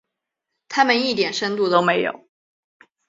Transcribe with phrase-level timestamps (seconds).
[0.67, 2.27] 他们一点深度都没有。